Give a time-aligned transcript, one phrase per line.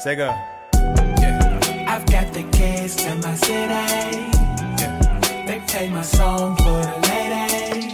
[0.00, 0.30] Say go.
[0.72, 4.30] I've got the keys to my city.
[5.46, 7.92] They play my song for the ladies.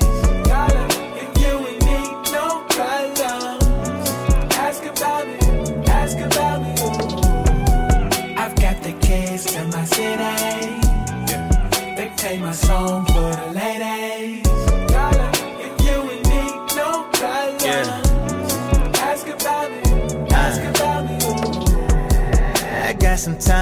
[1.21, 1.99] If you and me,
[2.31, 4.09] no problems.
[4.55, 5.27] Ask about
[5.89, 6.75] ask about me.
[8.37, 10.79] I've got the keys to my city.
[11.97, 13.05] They play my song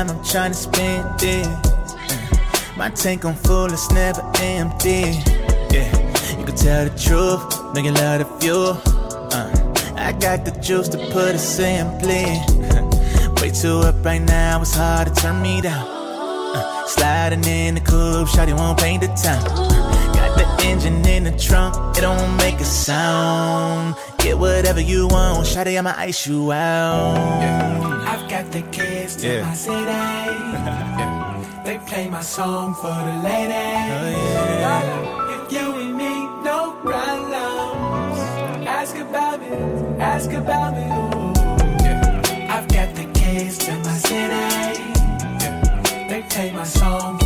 [0.07, 1.47] time, I'm trying to spend it.
[1.47, 5.21] Uh, My tank on full, it's never empty.
[5.71, 8.81] Yeah, you can tell the truth, make love the fuel.
[9.33, 12.25] Uh, I got the juice to put it simply.
[13.43, 15.87] Way too up right now, it's hard to turn me down.
[15.87, 19.45] Uh, sliding in the coupe, shawty won't paint the town.
[20.15, 23.95] Got the engine in the trunk, it don't make a sound.
[24.19, 27.85] Get whatever you want, shawty, I'ma ice you out.
[28.07, 28.63] I've got the
[29.17, 29.45] to Yeah.
[29.49, 30.01] my city.
[31.65, 34.17] They play my song for the ladies.
[34.73, 36.13] Oh, if you and me,
[36.45, 38.19] no problems.
[38.69, 39.57] Ask about me,
[39.99, 40.85] ask about me.
[40.85, 42.51] ooh.
[42.55, 44.83] I've got the keys to my city.
[46.11, 47.19] They play my song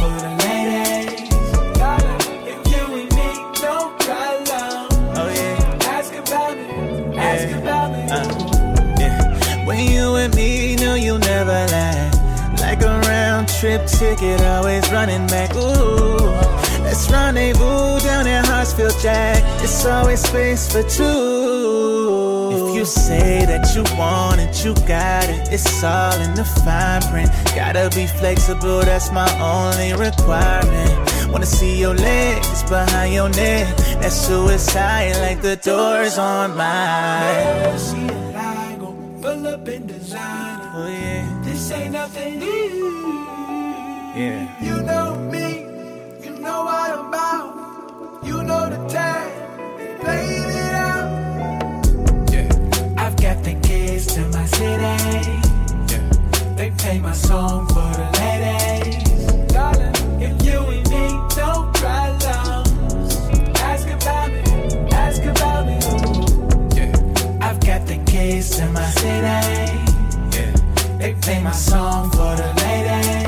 [13.60, 15.52] trip ticket, always running back.
[15.56, 16.16] Ooh,
[16.84, 19.42] let's rendezvous down in Hartsfield, Jack.
[19.64, 22.50] It's always space for two.
[22.52, 25.52] If you say that you want it, you got it.
[25.52, 27.30] It's all in the fine print.
[27.56, 31.32] Gotta be flexible, that's my only requirement.
[31.32, 33.76] Wanna see your legs behind your neck.
[34.00, 37.78] That's suicide, like the doors on mine.
[37.78, 40.70] See a lie, go pull up in designer.
[40.74, 43.37] Oh yeah, This ain't nothing new.
[44.18, 44.60] Yeah.
[44.60, 45.60] You know me,
[46.24, 48.24] you know what I'm about.
[48.24, 49.30] You know the time,
[50.00, 51.08] playing it out.
[52.98, 54.96] I've got the keys to my city.
[55.90, 56.02] Yeah.
[56.56, 59.52] They play my song for the ladies.
[59.52, 61.04] Darling, if you and me,
[61.36, 63.14] no problems.
[63.70, 64.42] Ask about me,
[64.90, 65.76] ask about me.
[65.94, 67.40] ooh.
[67.40, 69.38] I've got the keys to my city.
[70.34, 70.52] Yeah.
[70.98, 73.27] They play my song for the ladies.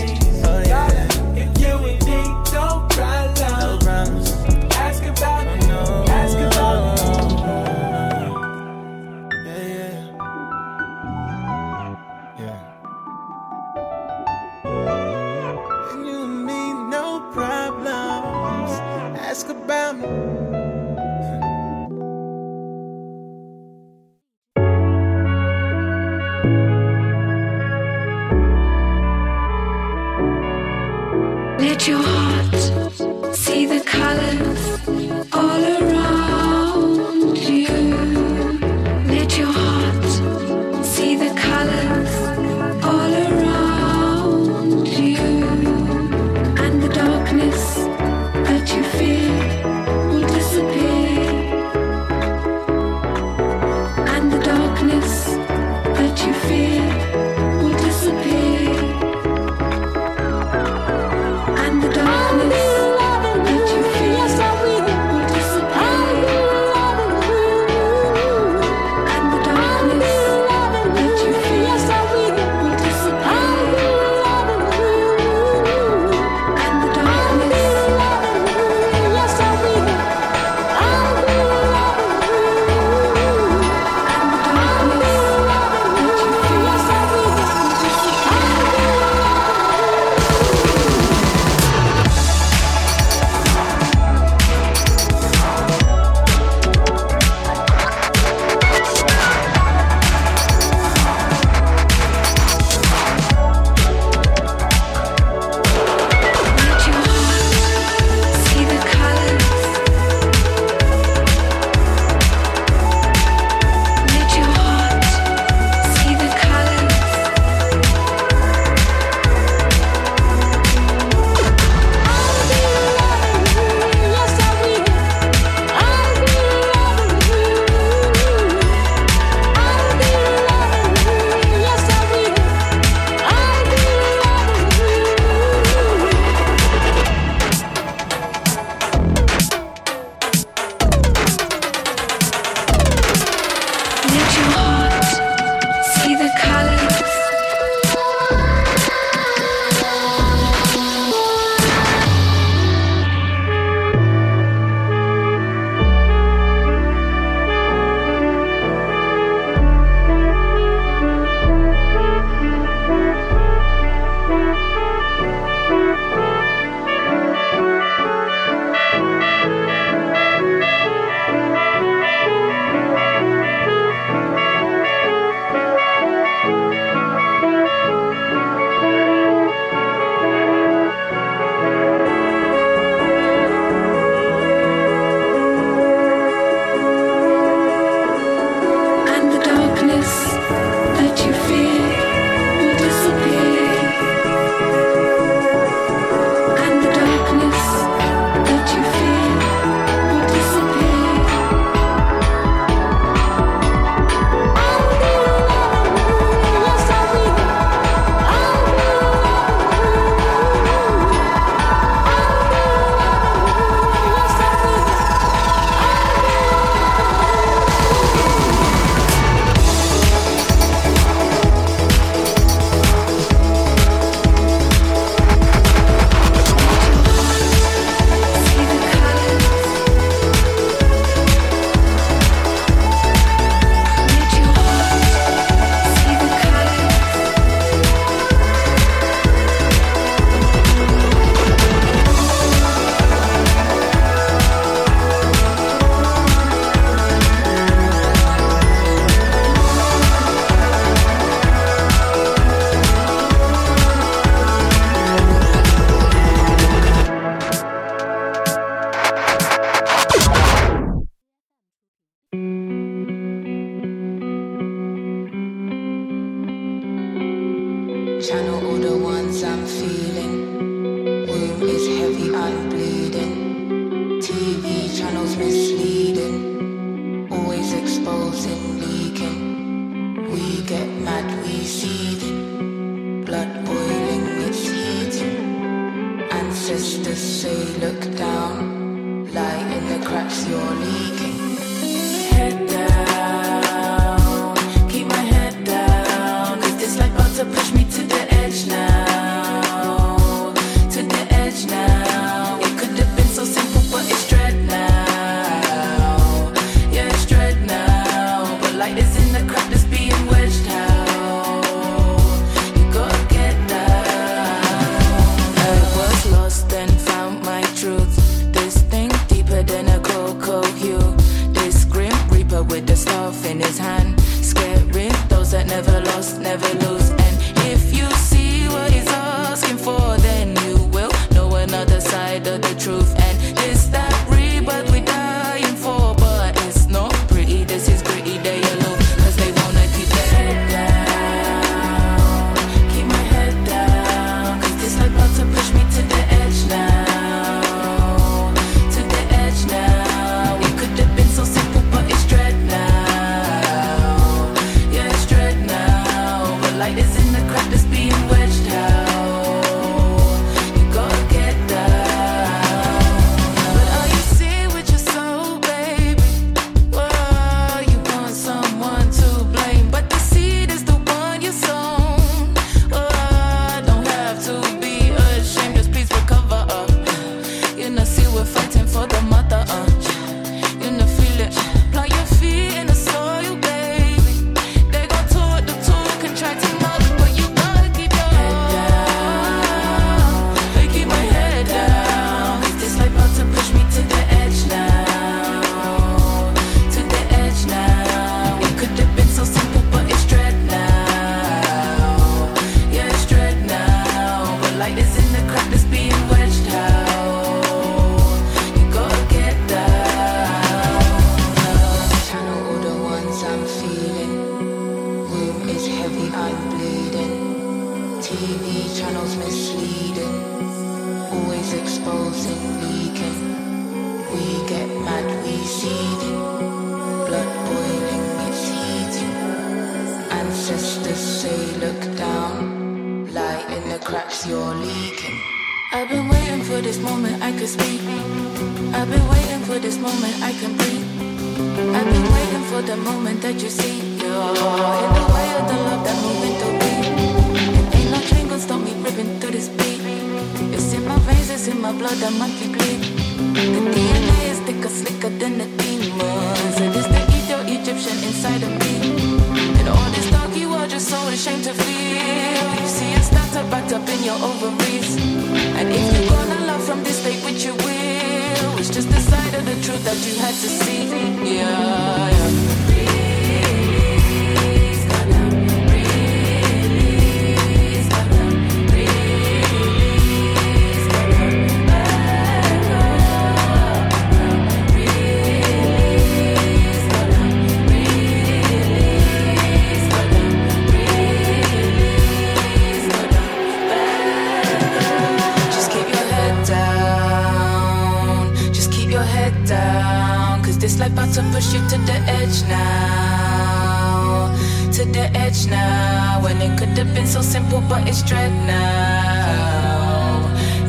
[505.01, 506.43] to the edge now.
[506.43, 510.37] when it could have been so simple, but it's dread now.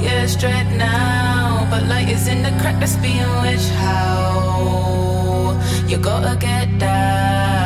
[0.01, 1.67] Yeah, it's dread now.
[1.69, 4.81] But light is in the crack that's being which How
[5.87, 7.60] you gotta get down.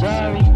[0.00, 0.47] If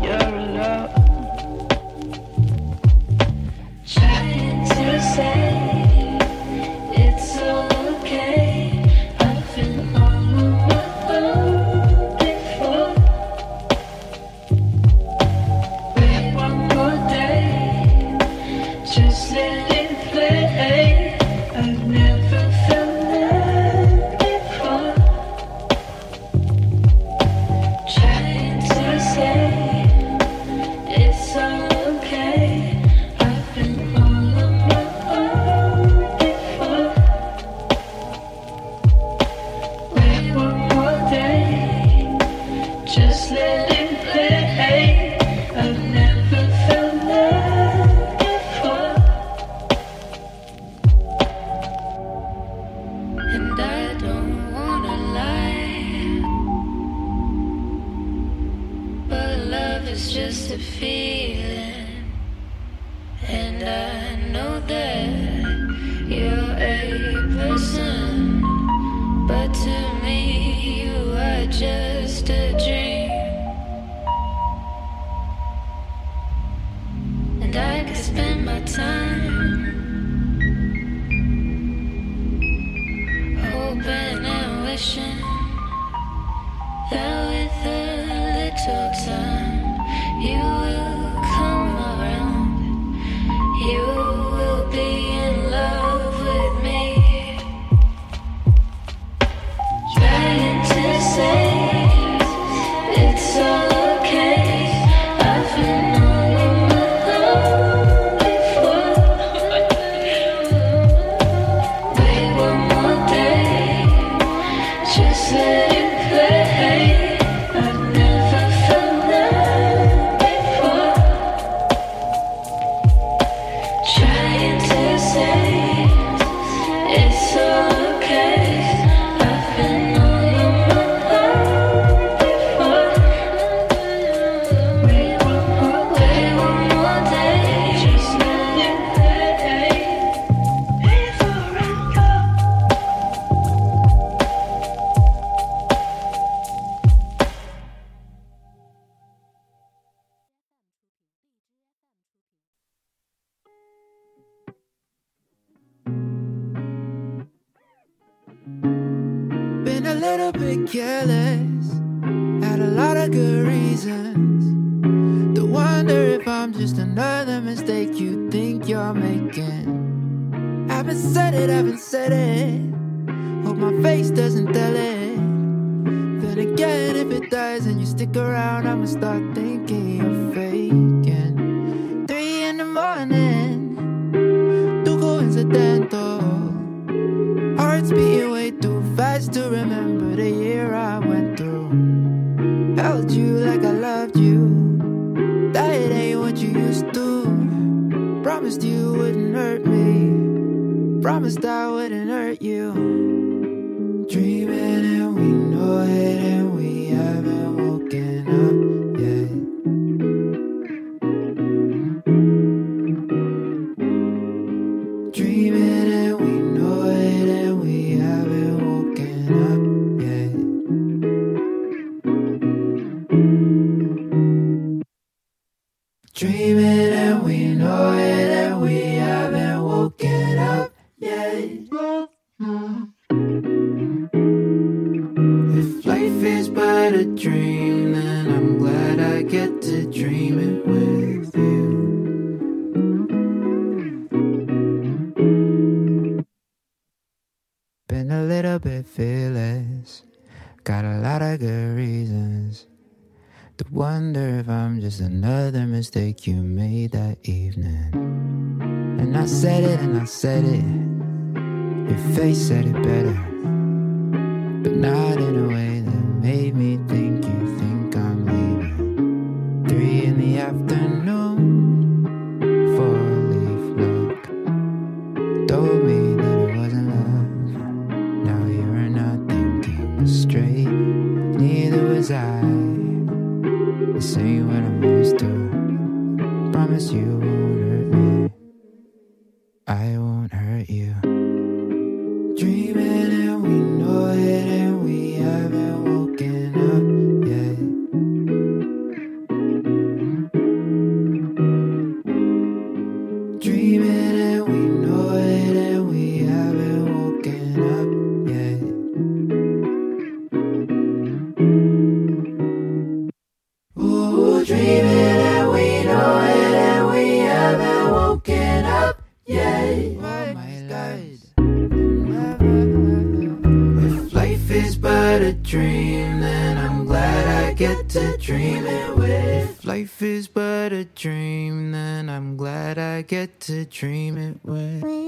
[333.64, 335.02] dream it with.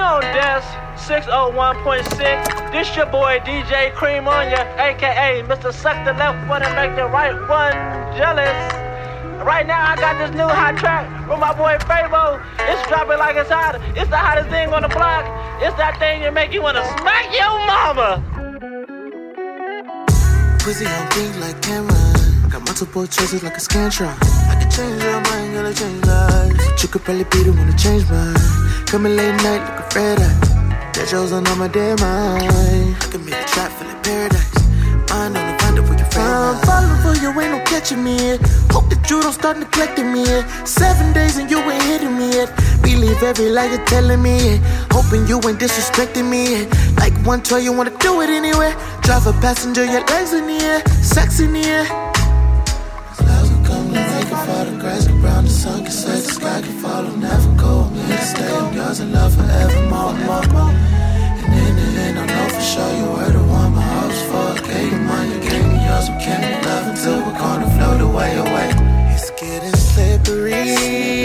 [0.00, 2.72] On desk 601.6.
[2.72, 5.72] This your boy DJ Cream on ya, aka Mr.
[5.74, 7.76] Suck the left one and make the right one
[8.16, 8.56] jealous.
[9.44, 12.40] Right now I got this new hot track with my boy Fabo.
[12.60, 13.76] It's dropping like it's hot.
[13.94, 15.28] It's the hottest thing on the block.
[15.60, 18.24] It's that thing that make you wanna smack your mama.
[20.60, 22.50] Pussy on pink like Cam'ron.
[22.50, 24.16] Got multiple choices like a Scantron.
[24.48, 26.56] I can change your mind, gonna change lives.
[26.56, 28.69] But you could probably be the one to change mine.
[28.90, 30.90] Coming late night a red eye.
[30.94, 32.50] That shows on my damn mind.
[32.50, 34.50] I can make a trap feel like paradise.
[35.06, 36.26] Mind on the finder for your friend.
[36.26, 38.16] I'm falling for you, ain't no catching me.
[38.16, 38.40] Yet.
[38.74, 40.24] Hope that you don't start neglecting me.
[40.24, 40.42] Yet.
[40.66, 42.50] Seven days and you ain't hitting me yet.
[42.82, 44.58] Believe every lie you're telling me.
[44.58, 44.60] Yet.
[44.90, 46.58] Hoping you ain't disrespecting me.
[46.58, 46.98] Yet.
[46.98, 48.74] Like one toy, you wanna do it anyway.
[49.02, 50.82] Drive a passenger, your legs in the air.
[51.00, 52.09] Sex in the air.
[54.12, 54.50] Take a.
[55.20, 57.72] Around the sun can set the sky can follow, never go.
[57.84, 60.12] I'm to stay, I'm yours and love forevermore.
[60.28, 60.72] More, more.
[61.42, 64.48] And in the end, I know for sure you were the one my hopes for.
[64.66, 66.08] Gave you mine, you gave me yours.
[66.08, 68.68] We can't love until we're gonna float away, away.
[69.14, 71.19] It's getting slippery.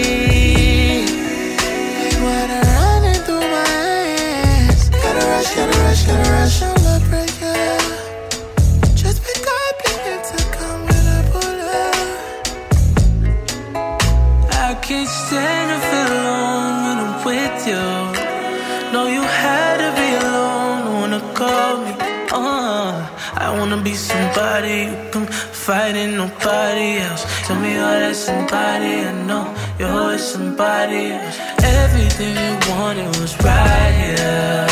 [25.65, 27.25] Can fight in nobody else.
[27.47, 29.45] Tell me all that somebody I know
[29.79, 31.39] you're somebody else.
[31.63, 34.67] Everything you wanted was right here.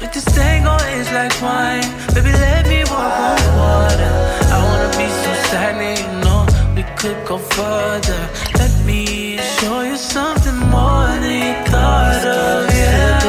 [0.00, 4.12] But this tango is like wine, baby, let me walk on water.
[4.54, 8.20] I wanna be so stagnant, you know we could go further.
[8.58, 12.66] Let me show you something more than you thought of.
[12.66, 13.19] Like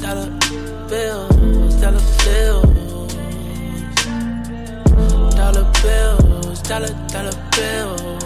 [0.00, 0.30] dollar
[0.88, 3.14] bills, dollar bills,
[5.36, 8.24] dollar bills, dollar dollar bills,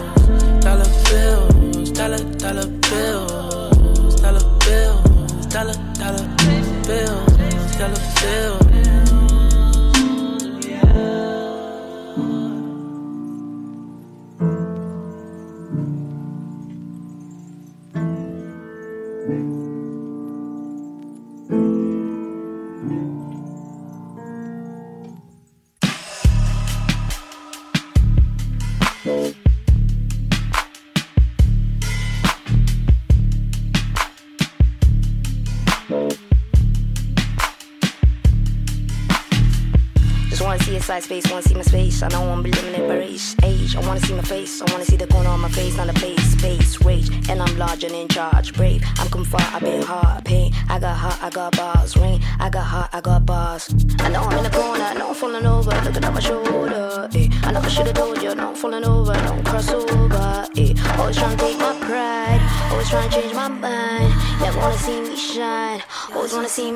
[0.63, 6.25] dollar bills, dollar dollar bills, dollar bills, dollar dollar
[6.87, 8.60] bills, dollar bills.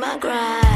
[0.05, 0.74] my grind.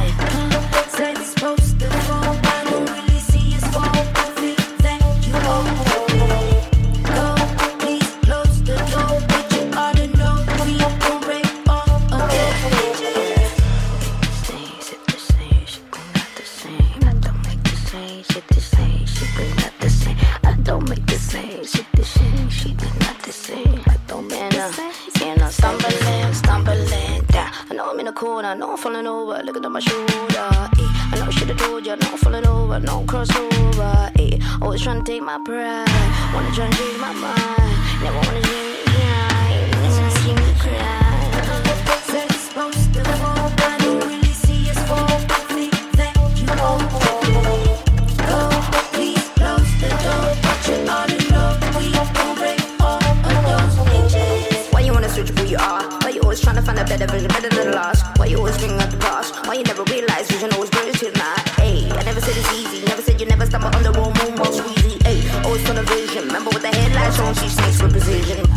[59.45, 61.45] Why you never realize vision always brings till night?
[61.61, 62.85] Ayy, I never said it's easy.
[62.85, 64.97] Never said you never stumble on the wrong moonwalk squeezy.
[65.09, 66.27] Ayy, always on a vision.
[66.27, 68.48] Remember what the headlights on, she snakes with precision.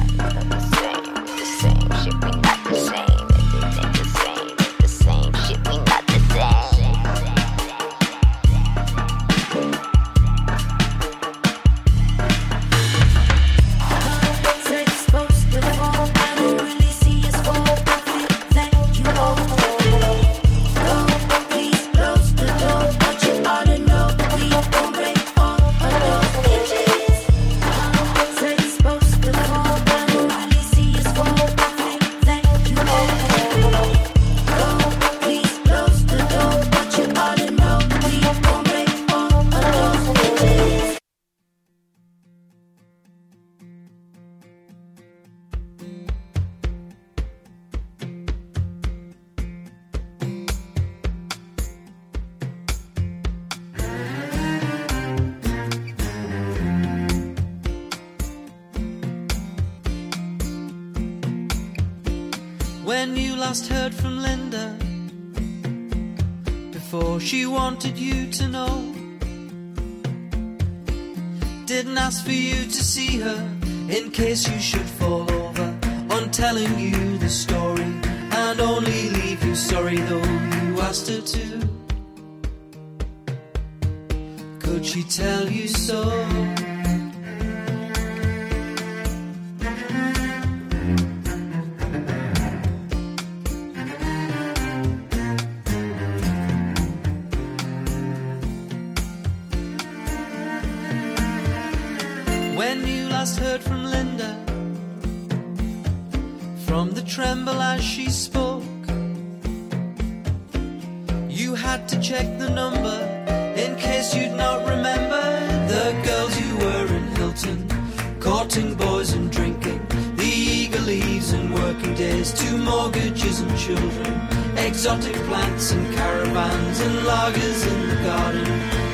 [124.84, 128.44] exotic plants and caravans and lagers in the garden.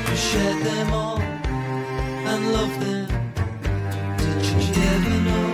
[0.07, 3.07] We shared them all and loved them.
[4.19, 5.48] Did you ever know?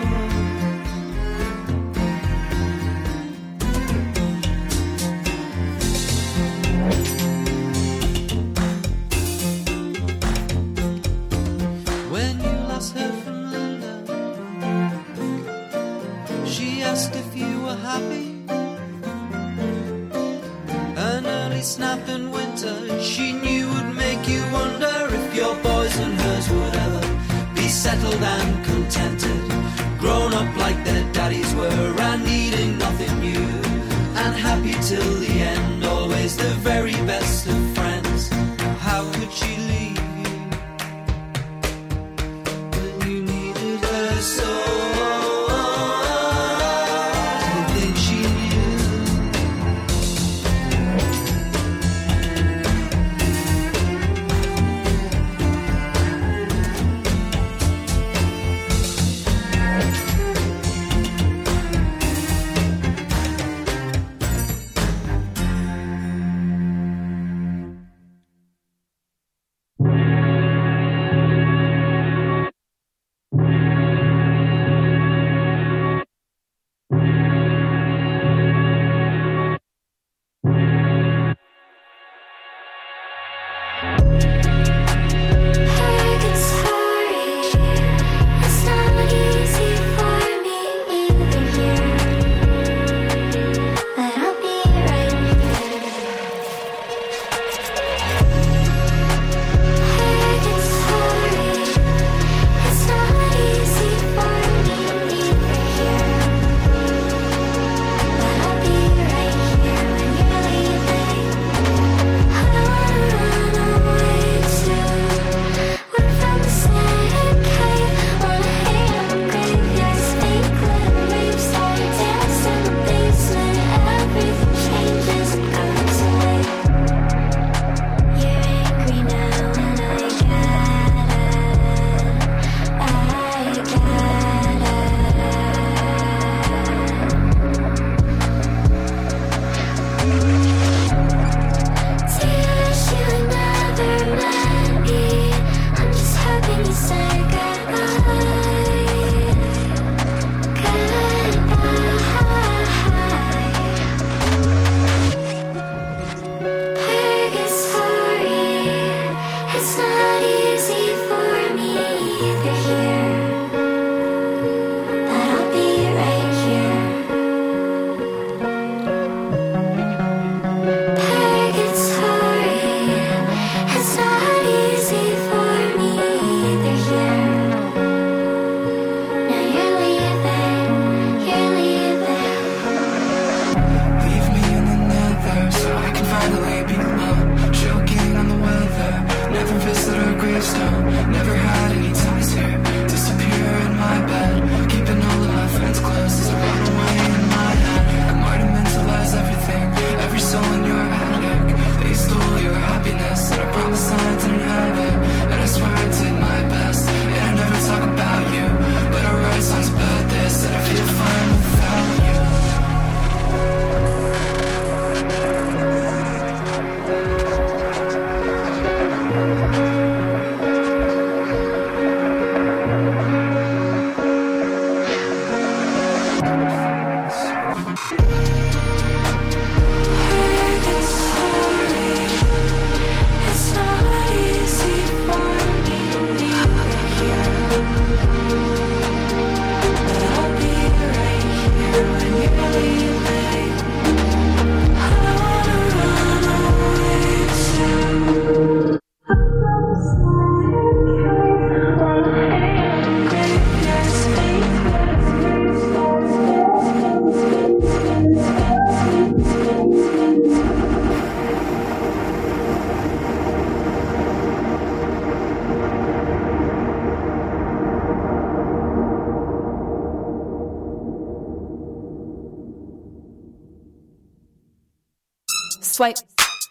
[275.74, 275.96] Swipe,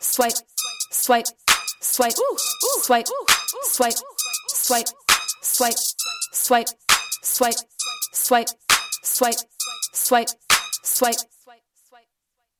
[0.01, 0.33] swipe,
[0.91, 1.27] swipe,
[1.79, 2.15] swipe,
[2.81, 3.07] swipe,
[3.63, 3.95] swipe,
[4.51, 4.87] swipe,
[5.41, 5.77] swipe,
[6.33, 6.67] swipe,
[7.21, 7.57] swipe,
[8.11, 8.49] swipe,
[9.01, 9.37] swipe,
[9.93, 10.29] swipe, swipe.
[10.83, 11.32] Swipe,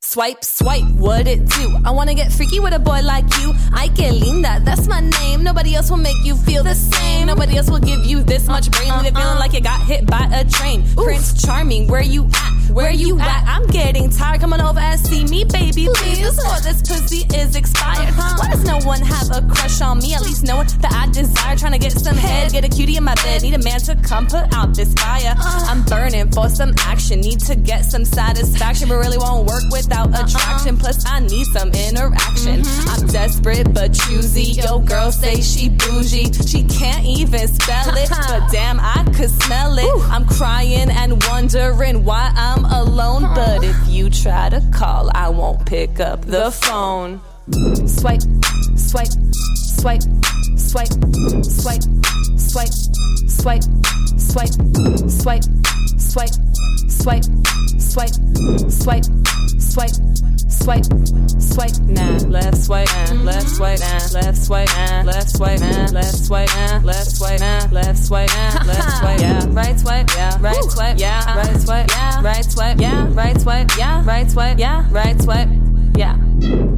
[0.04, 1.78] swipe, swipe, what it do?
[1.86, 3.54] I wanna get freaky with a boy like you.
[3.74, 5.44] I get linda, that's my name.
[5.44, 7.28] Nobody else will make you feel the same.
[7.28, 8.92] Nobody else will give you this much brain.
[8.98, 10.86] Leave it feeling like you got hit by a train.
[10.96, 12.54] Prince Charming, where you at?
[12.70, 13.44] Where you at?
[13.48, 14.42] I'm getting tired.
[14.42, 16.36] Come on over and see me, baby, please.
[16.36, 18.14] Before this pussy is expired.
[18.16, 20.14] Why does no one have a crush on me?
[20.14, 21.56] At least no one that I desire.
[21.56, 23.42] Trying to get some head, get a cutie in my bed.
[23.42, 25.36] Need a man to come put out this fire.
[25.38, 27.22] I'm burning for some action.
[27.22, 29.64] Need to get some satisfaction, but really won't work
[29.94, 30.78] without attraction.
[30.78, 32.64] Plus, I need some interaction.
[32.88, 34.44] I'm desperate but choosy.
[34.62, 36.32] Yo, girl say she bougie.
[36.46, 40.12] She can't even spell it, but damn, I could smell it.
[40.12, 43.24] I'm crying and wondering why I'm alone.
[43.34, 47.22] But if you try to call, I won't pick up the phone.
[47.52, 48.22] Swipe,
[48.78, 49.12] swipe,
[49.60, 50.02] swipe, swipe,
[50.56, 50.94] swipe,
[51.44, 51.84] swipe,
[52.40, 52.72] swipe,
[53.28, 53.64] swipe,
[54.18, 55.44] swipe,
[56.00, 56.34] swipe,
[56.88, 57.24] swipe,
[57.82, 58.14] swipe,
[58.72, 59.04] swipe,
[59.60, 59.96] swipe,
[60.48, 60.86] swipe,
[61.42, 62.88] swipe, nah, left swipe,
[63.26, 64.70] left swipe, left swipe,
[65.04, 65.60] left swipe,
[65.92, 70.64] left swipe, left swipe, nah, left swipe, nah, left swipe, yeah, right swipe, yeah, right
[70.72, 75.22] swipe, yeah, right swipe, yeah, right swipe, yeah, right swipe, yeah, right swipe, yeah, right
[75.22, 75.50] swipe,
[75.96, 76.14] yeah.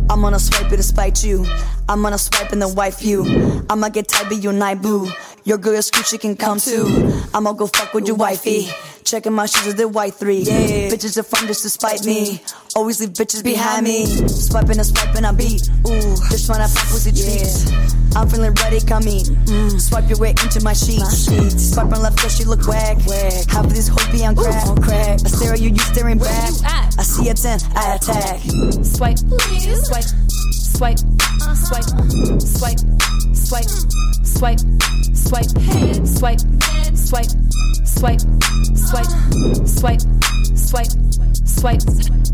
[0.09, 1.45] I'm gonna swipe it to spite you.
[1.89, 3.66] I'm gonna swipe and then wife you.
[3.70, 5.09] I'ma get tight, be your night boo.
[5.43, 6.86] Your girl Scoochie can come too.
[7.34, 8.68] I'ma go fuck with your wifey.
[9.03, 10.39] Checking my shoes with the white three.
[10.39, 10.89] Yeah.
[10.89, 12.41] Bitches are fun just to spite me.
[12.76, 14.07] Always leave bitches behind me.
[14.28, 15.70] Swiping and swiping, I beat.
[15.86, 17.70] Ooh, this just tryna pop pussy treats.
[18.16, 19.28] I'm feeling ready, come eat.
[19.45, 19.80] Mm.
[19.80, 21.30] Swipe your way into my sheets.
[21.74, 22.97] Swipe on left, cause she look whack.
[23.47, 24.66] Half of this hope be on crack.
[24.66, 25.20] on crack.
[25.24, 26.51] I stare at you, you staring back.
[26.97, 28.39] I see a 10, I attack.
[28.84, 30.05] Swipe, swipe,
[30.51, 30.99] swipe, swipe,
[31.59, 32.80] swipe,
[33.34, 33.69] swipe,
[34.23, 34.59] swipe,
[35.15, 35.49] swipe,
[36.05, 36.39] swipe,
[36.95, 37.32] swipe,
[37.86, 38.21] swipe,
[38.76, 39.11] swipe,
[39.67, 40.24] swipe,
[40.76, 40.91] swipe,
[41.45, 41.82] swipe,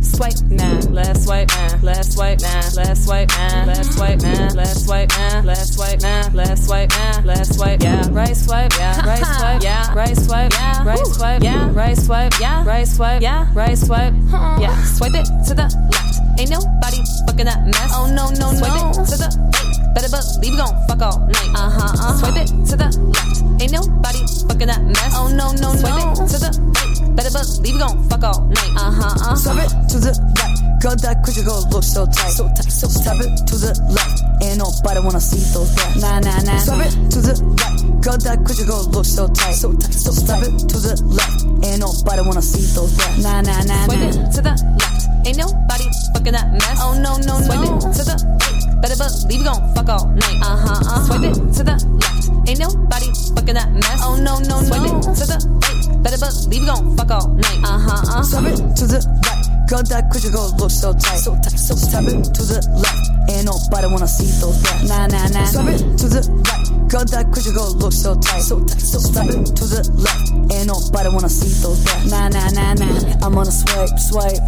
[0.01, 4.77] swipe, nah, left swipe, nah, left swipe, nah, left swipe, nah, left swipe, nah, left
[4.77, 9.19] swipe, nah, left swipe, nah, left swipe, nah, left swipe, yeah, right swipe, yeah, right
[9.35, 13.77] swipe, yeah, right swipe, yeah, right swipe, yeah, right swipe, yeah, right swipe, yeah, right
[13.77, 14.13] swipe,
[14.59, 16.17] yeah, swipe it to the left.
[16.39, 17.91] Ain't nobody fucking that mess.
[17.93, 18.57] Oh no no no.
[18.57, 19.93] Swipe it to the right.
[19.93, 21.51] Better believe we gon' fuck all night.
[21.53, 21.93] Uh huh.
[21.93, 22.17] Uh-huh.
[22.17, 23.61] Swipe it to the left.
[23.61, 25.13] Ain't nobody fucking that mess.
[25.13, 25.77] Oh no no no.
[25.77, 27.00] Swipe it to the right.
[27.16, 28.57] Better believe we gon' fuck all night.
[28.78, 29.03] Uh huh.
[29.03, 29.36] Uh-huh.
[29.36, 30.70] Swipe it to the right.
[30.82, 32.34] Girl, that crazy girl look so tight.
[32.34, 33.05] So tight, so tight.
[33.05, 34.17] Step it to the left.
[34.41, 36.01] Ain't nobody wanna see those breasts.
[36.01, 36.57] Nah, nah, nah.
[36.57, 38.01] Step it to the right.
[38.01, 39.53] Girl, that crazy girl look so tight.
[39.53, 41.45] So tight, so Step it to the left.
[41.61, 43.21] Ain't nobody wanna see those breasts.
[43.21, 45.05] Nah, nah, nah, Swipe it to the left.
[45.21, 45.86] Ain't nobody
[46.17, 46.77] fucking that mess.
[46.82, 47.77] Oh no no Swipe no.
[47.77, 48.82] it to the right.
[48.82, 50.38] Better believe we gon' fuck all night.
[50.41, 50.82] Uh huh.
[50.82, 51.05] Uh-huh.
[51.05, 52.25] Swipe it to the left.
[52.49, 53.07] Ain't nobody
[53.38, 54.01] fucking that mess.
[54.01, 54.97] Oh no no Swipe no.
[54.97, 56.01] it to the right.
[56.01, 57.61] Better believe we gon' fuck all night.
[57.61, 58.01] Uh huh.
[58.01, 58.25] Uh-huh.
[58.25, 59.50] Step it to the right.
[59.72, 61.24] Girl, that cushion go look so tight.
[61.24, 63.07] So tight, so Step it to the left.
[63.32, 64.91] Ain't nobody wanna see those breasts.
[64.91, 65.47] Nah, nah, nah.
[65.47, 66.91] Step it to the right.
[66.91, 68.43] Girl, that cushion go look so tight.
[68.43, 70.28] So tight, so Step it to the left.
[70.51, 72.11] Ain't nobody wanna see those breasts.
[72.11, 73.24] Nah, nah, nah, nah.
[73.24, 74.43] I'm gonna swipe, swipe.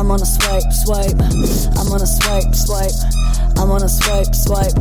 [0.00, 1.12] I'm gonna swipe, swipe.
[1.76, 2.96] I'm gonna swipe, swipe.
[3.60, 4.72] I'm gonna swipe, swipe.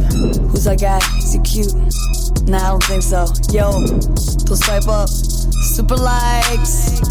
[0.48, 1.04] Who's that guy?
[1.20, 1.76] Is he cute?
[2.48, 3.28] Nah, I don't think so.
[3.52, 3.68] Yo,
[4.48, 5.12] don't swipe up.
[5.76, 7.04] Super likes.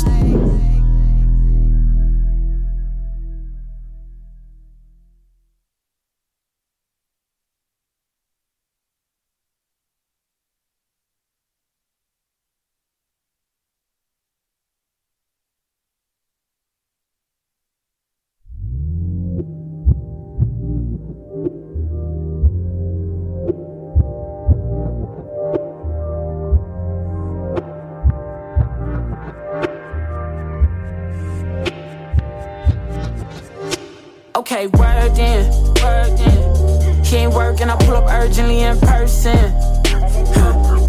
[34.52, 35.50] Okay, word in,
[35.82, 37.02] word in.
[37.02, 39.71] He ain't working, I pull up urgently in person.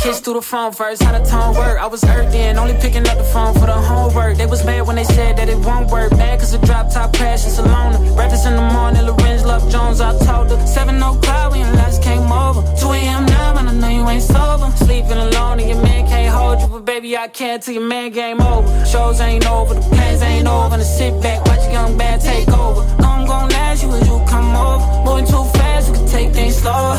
[0.04, 1.80] Kiss through the phone first, how the tone work.
[1.80, 4.36] I was earthed in, only picking up the phone for the homework.
[4.36, 6.10] They was mad when they said that it won't work.
[6.12, 8.14] Bad cause the drop top crash is alone.
[8.14, 10.68] Breakfast in the morning, Lorenz Love Jones, I told her.
[10.68, 12.62] 7 o'clock when last came over.
[12.82, 13.26] 2 a.m.
[13.28, 14.70] now, and I know you ain't sober.
[14.76, 16.68] Sleeping alone and your man can't hold you.
[16.68, 18.86] But baby, I can till your man game over.
[18.86, 20.76] Shows ain't over, the plans ain't over.
[20.76, 22.82] And sit back, watch a young man take over.
[23.02, 24.86] No, I'm gon' ask you as you come over.
[25.06, 26.98] Moving too fast, you can take things slower.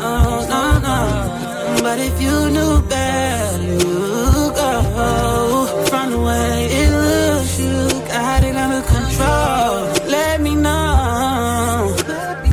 [0.00, 1.45] Oh, no, no.
[1.86, 5.86] But if you knew better, you go.
[5.88, 7.76] From the way it looks, you
[8.08, 10.10] got it under control.
[10.10, 11.94] Let me know.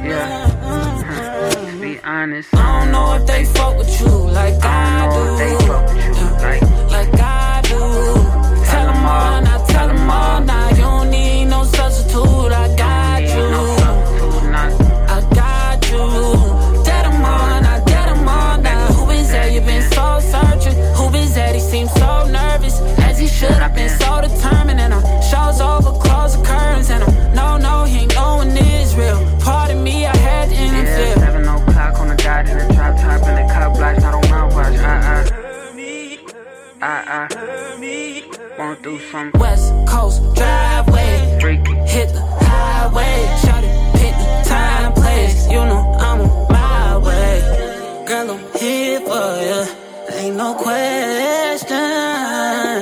[0.04, 1.80] Yeah.
[1.82, 2.54] Be honest.
[2.54, 4.23] I don't know if they fuck with you.
[38.84, 41.38] Do some West Coast driveway.
[41.40, 41.66] Freak.
[41.88, 43.16] Hit the highway.
[43.44, 45.48] Shot it, pick the time, place.
[45.48, 48.04] You know I'm on my way.
[48.06, 49.66] Girl, I'm here for ya.
[50.20, 51.78] Ain't no question.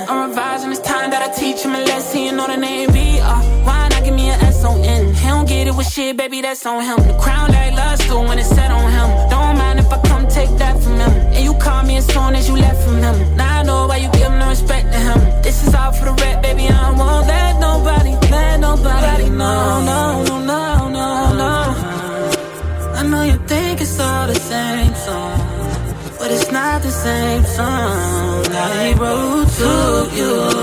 [0.09, 2.21] I'm revising, it's time that I teach him a lesson.
[2.21, 5.13] You know the name be uh, Why not give me an S on N?
[5.13, 6.97] He don't get it with shit, baby, that's on him.
[7.07, 9.29] The crown like lust when it's set on him.
[9.29, 11.11] Don't mind if I come take that from him.
[11.35, 13.37] And you call me as soon as you left from him.
[13.37, 14.10] Now I know why you
[14.51, 15.19] respect to him.
[15.45, 16.65] This is all for the rap, baby.
[16.67, 20.63] I want let nobody, let nobody know, no, no, no,
[20.97, 21.09] no,
[21.41, 21.53] no.
[22.99, 25.39] I know you think it's all the same song,
[26.19, 28.45] but it's not the same song.
[28.79, 29.71] I wrote to
[30.17, 30.60] you.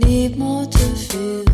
[0.00, 1.49] Need more to feel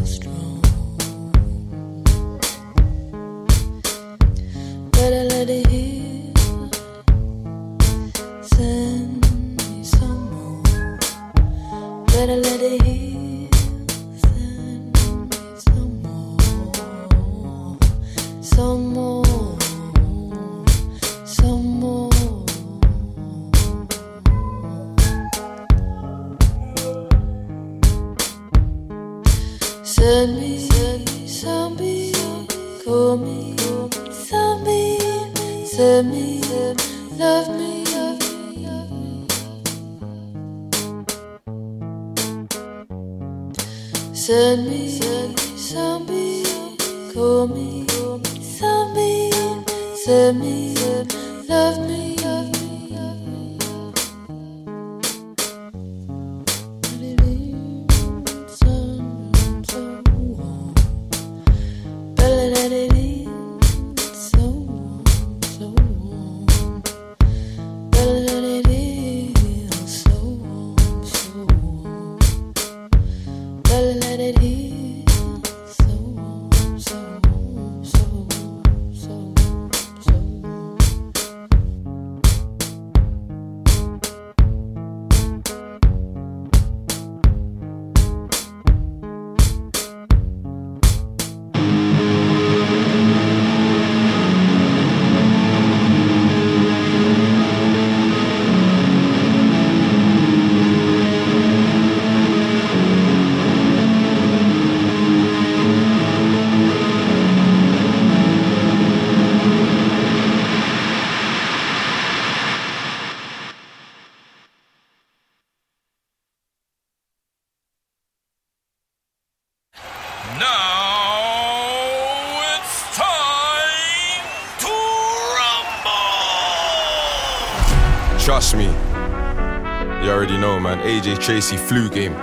[130.02, 130.78] You already know, man.
[130.80, 132.14] AJ Tracey flu game.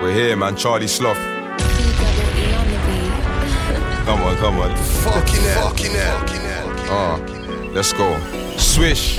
[0.00, 0.56] We're here, man.
[0.56, 1.16] Charlie Sloth.
[4.04, 4.76] Come on, come on.
[4.76, 5.68] Fucking hell.
[5.70, 6.18] Fucking hell.
[6.90, 7.18] Uh,
[7.72, 8.16] let's go.
[8.56, 9.18] Swish.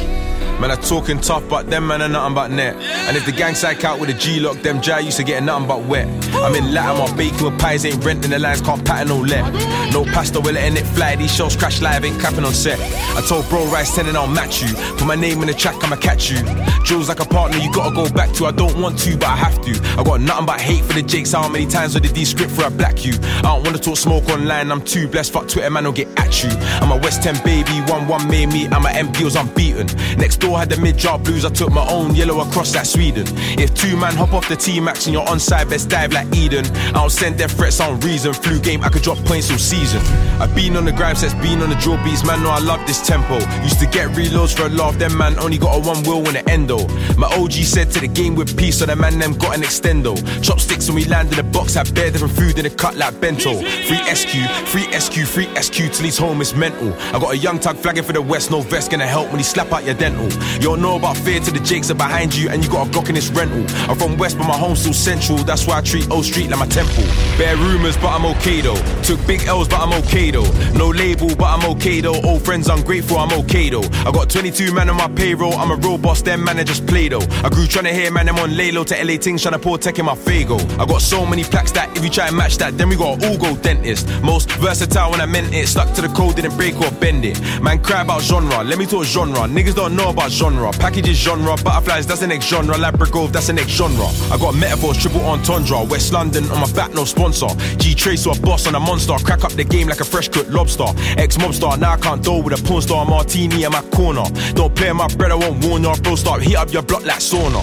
[0.60, 2.76] Man, I'm talking tough, but them man are nothing but net.
[2.76, 5.41] And if the gang psych out with a G lock, them dry used to get
[5.41, 6.05] nothing but wet.
[6.36, 9.53] I'm in Latin, my baking with pies ain't renting the lines, can't pattern no let.
[9.93, 11.16] No pasta, we're letting it fly.
[11.16, 12.78] These shows crash live, ain't capping on set.
[13.18, 14.74] I told bro Rice 10 and I'll match you.
[14.97, 16.39] Put my name in the track, I'ma catch you.
[16.84, 18.45] Drills like a partner, you gotta go back to.
[18.45, 19.72] I don't want to, but I have to.
[19.97, 21.32] I got nothing but hate for the Jakes.
[21.32, 23.14] How many times I did these script for a black you?
[23.22, 25.32] I don't wanna talk smoke online, I'm too blessed.
[25.32, 26.49] Fuck Twitter, man, I'll get at you.
[26.82, 28.68] I'm a West 10 baby, 1 1 made me.
[28.68, 29.88] I'm a MP, was unbeaten.
[30.18, 33.26] Next door had the mid jar blues, I took my own yellow across that Sweden.
[33.60, 36.34] If two man hop off the T Max and you're on side, best dive like
[36.36, 36.66] Eden.
[36.89, 38.34] I don't send their threats on reason.
[38.34, 40.02] Flu game, I could drop points all season.
[40.39, 42.43] I've been on the grind sets, been on the drill beats, man.
[42.43, 43.36] Know I love this tempo.
[43.64, 46.38] Used to get reloads for a laugh, them man only got a one wheel and
[46.38, 46.88] an endo.
[47.18, 50.16] My OG said to the game with peace, so the man them got an extendo.
[50.41, 53.20] Chopsticks when we land in the box, had bare different food in the cut like
[53.20, 53.56] bento.
[53.60, 54.34] Free SQ,
[54.68, 56.93] free SQ, free SQ till he's home, it's mental.
[57.14, 59.43] I got a young tug flagging for the west, no vest gonna help when he
[59.43, 60.30] slap out your dental.
[60.56, 62.90] You don't know about fear to the jakes are behind you, and you got a
[62.90, 63.64] Glock in this rental.
[63.90, 65.38] I'm from West, but my home's still central.
[65.40, 67.04] That's why I treat O Street like my temple.
[67.38, 68.80] Bare rumors, but I'm okay though.
[69.04, 70.50] Took big L's, but I'm okay though.
[70.74, 72.20] No label, but I'm okay though.
[72.22, 73.88] Old friends ungrateful, I'm okay though.
[74.06, 75.54] I got 22 man on my payroll.
[75.54, 77.26] I'm a real boss, them man, just play though.
[77.44, 79.60] I grew trying to hear man, I'm on lay low to LA things, trying to
[79.60, 80.60] pour tech in my Fago.
[80.80, 83.24] I got so many plaques that if you try and match that, then we got
[83.24, 84.08] all go dentist.
[84.22, 85.68] Most versatile when I meant it.
[85.68, 87.40] Stuck to the code, didn't break or bend it.
[87.62, 88.64] Man, cry about genre.
[88.64, 89.42] Let me talk genre.
[89.42, 90.72] Niggas don't know about genre.
[90.72, 91.56] Packages genre.
[91.64, 92.78] Butterflies, that's the next genre.
[92.78, 94.08] Labrador, that's the next genre.
[94.32, 95.84] I got metaphors, triple entendre.
[95.86, 97.48] West London on my back, no sponsor.
[97.78, 99.14] G Trace or a boss on a monster.
[99.24, 100.88] Crack up the game like a fresh cooked lobster.
[101.18, 103.06] Ex mobstar, now I can't deal with a porn star.
[103.06, 104.24] Martini in my corner.
[104.54, 105.96] Don't play my bread, I won't warn ya.
[105.98, 107.62] Bro, start heat up your block like sauna.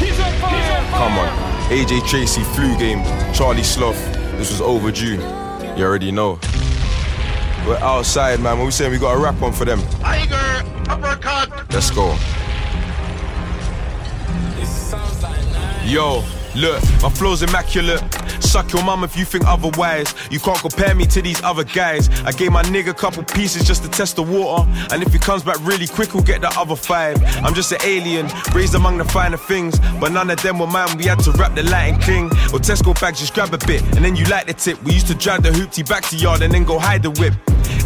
[0.91, 1.29] Come on.
[1.71, 3.03] AJ Tracey, flu game.
[3.35, 4.01] Charlie Sloth.
[4.39, 5.17] This was overdue.
[5.77, 6.39] You already know.
[7.67, 8.59] We're outside, man.
[8.59, 9.81] When we saying we got a rap on for them.
[10.01, 11.73] Tiger uppercut.
[11.73, 12.17] Let's go.
[14.67, 15.76] Sounds like nice.
[15.87, 16.25] Yo,
[16.57, 18.03] look, my flow's immaculate.
[18.43, 20.13] Suck your mum if you think otherwise.
[20.33, 22.11] You can't compare me to these other guys.
[22.25, 24.69] I gave my nigga a couple pieces just to test the water.
[24.91, 27.23] And if he comes back really quick, we'll get the other five.
[27.45, 29.79] I'm just an alien, raised among the finer things.
[30.01, 32.27] But none of them were mine, we had to wrap the light cling.
[32.53, 34.83] Or Tesco bags, just grab a bit, and then you like the tip.
[34.83, 37.35] We used to drive the hoopty back to yard and then go hide the whip.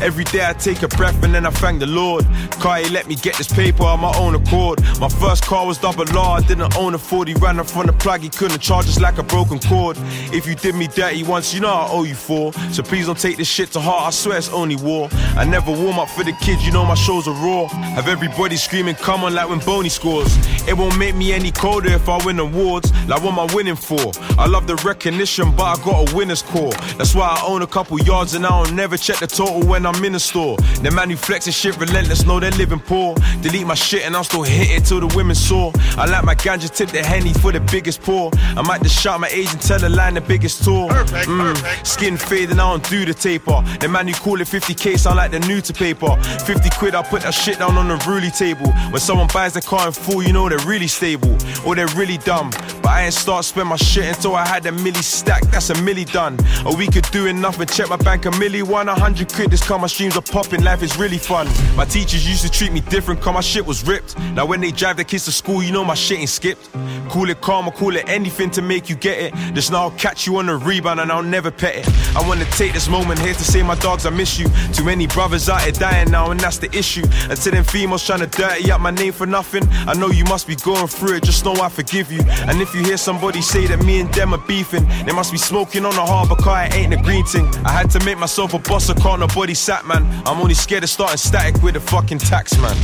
[0.01, 2.25] Every day I take a breath and then I thank the Lord.
[2.53, 4.81] Car, he let me get this paper on my own accord.
[4.99, 7.35] My first car was double R, I didn't own a 40.
[7.35, 9.97] Ran up from the plug, he couldn't charge us like a broken cord.
[10.33, 12.53] If you did me dirty once, you know I owe you for.
[12.73, 15.09] So please don't take this shit to heart, I swear it's only war.
[15.37, 17.67] I never warm up for the kids, you know my shows are raw.
[17.97, 20.37] Have everybody screaming, come on, like when Boney scores.
[20.69, 22.93] It won't make me any colder if I win awards.
[23.09, 24.13] Like what am I winning for?
[24.39, 26.73] I love the recognition, but I got a winner's core.
[26.99, 29.87] That's why I own a couple yards and I don't never check the total when
[29.87, 30.57] I'm in the store.
[30.83, 33.17] The man who flexes shit relentless, know they're living poor.
[33.43, 35.73] Delete my shit and I'm still hit it till the women saw.
[35.97, 38.31] I like my ganja tip the henny for the biggest pour.
[38.59, 40.89] I might just shout my agent, tell the line the biggest tour.
[40.89, 41.87] Perfect, Mm, perfect.
[41.87, 43.63] Skin fading, and I don't do the taper.
[43.81, 46.15] The man who call it 50k sound like the new to paper.
[46.45, 48.71] 50 quid, I put that shit down on the ruly table.
[48.93, 51.35] When someone buys the car in full, you know they're really stable.
[51.65, 52.51] Or they're really dumb.
[52.83, 55.43] But I ain't start spend my shit until I had a milli stack.
[55.53, 56.37] That's a milli done.
[56.67, 58.89] A week of doing nothing, check my bank a milli one.
[58.91, 60.63] A hundred quid, this car my streams are popping.
[60.63, 61.47] Life is really fun.
[61.77, 64.19] My teachers used to treat me different, cause my shit was ripped.
[64.37, 66.69] Now when they drive their kids to school, you know my shit ain't skipped.
[67.09, 69.35] Call it karma, call it anything to make you get it.
[69.55, 72.17] Just now I'll catch you on the rebound and I'll never pet it.
[72.17, 74.49] I wanna take this moment here to say my dogs, I miss you.
[74.73, 77.05] Too many brothers out here dying now, and that's the issue.
[77.29, 80.25] And to them females trying to dirty up my name for nothing, I know you
[80.25, 82.21] must be going through it, just know I forgive you.
[82.49, 85.39] And if you hear somebody say that me and them are beefing, they must be
[85.39, 87.47] smoking on the harbour car, it ain't a green thing.
[87.65, 90.07] I had to make myself a boss, I can't nobody sat man.
[90.27, 92.77] I'm only scared of starting static with the fucking tax man.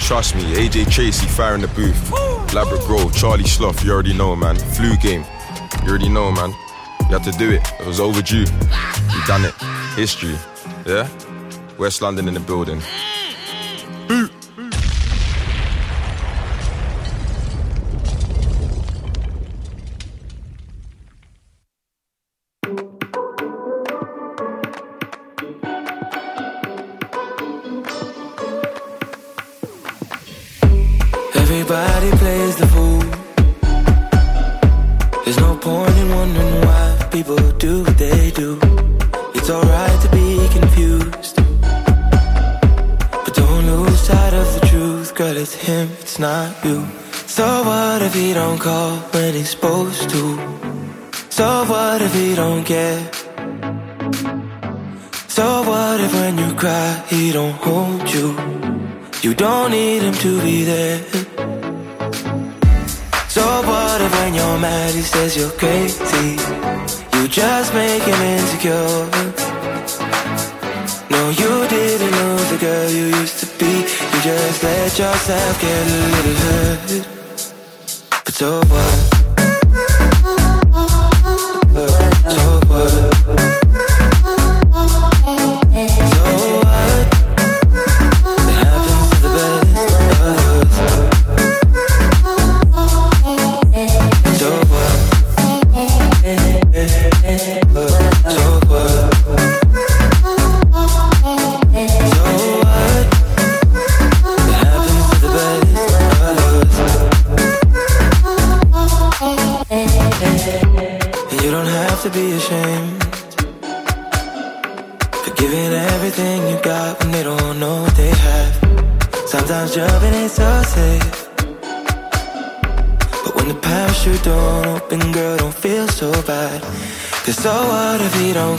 [0.00, 2.12] Trust me, AJ Tracey, fire in the booth.
[2.54, 4.56] Ladbroke Grove, Charlie Sloth, you already know, man.
[4.56, 5.24] Flu game,
[5.82, 6.50] you already know, man.
[7.00, 7.62] You had to do it.
[7.78, 8.46] It was overdue.
[9.12, 9.54] You done it.
[9.96, 10.36] History.
[10.86, 11.06] Yeah?
[11.78, 12.80] West London in the building.
[48.54, 50.22] Don't call when he's supposed to?
[51.30, 53.00] So what if he don't care?
[55.28, 58.28] So what if when you cry he don't hold you?
[59.22, 60.98] You don't need him to be there.
[63.28, 66.36] So what if when you're mad he says you're crazy?
[67.14, 69.08] You just make him insecure.
[71.10, 73.72] No, you didn't know the girl you used to be.
[74.12, 77.03] You just let yourself get a little hurt.
[78.34, 79.13] So what?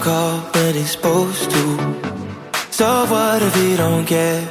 [0.06, 1.64] Call when he's supposed to?
[2.70, 4.43] So what if he don't care?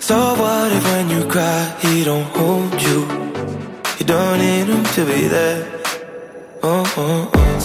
[0.00, 3.00] So what if when you cry, he don't hold you?
[3.98, 5.60] You don't need him to be there.
[6.62, 7.58] Oh, oh, oh.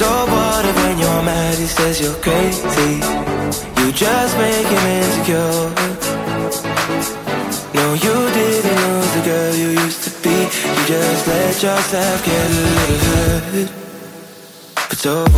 [0.00, 2.94] So what if when you're mad, he says you're crazy?
[3.78, 5.64] You just make him insecure.
[7.76, 10.36] No, you didn't lose the girl you used to be.
[10.74, 13.87] You just let yourself get a little hurt.
[14.98, 15.28] So what?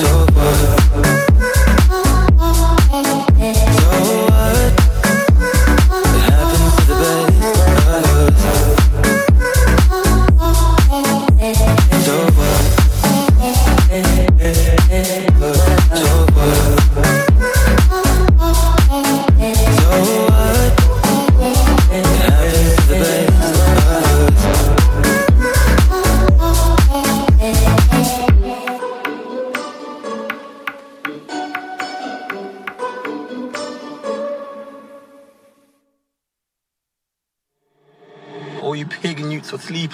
[0.00, 0.79] So what?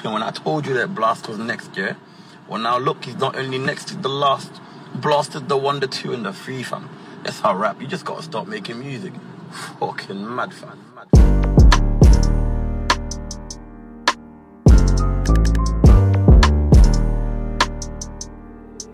[0.07, 1.97] Sleeping when I told you that Blast was next, year,
[2.49, 4.51] Well, now look, he's not only next, he's the last.
[4.95, 6.89] Blasted the one, the two, and the three, fam.
[7.25, 7.81] That's how rap.
[7.81, 9.13] You just gotta stop making music.
[9.81, 10.79] Fucking mad, fam.
[10.95, 11.66] Mad.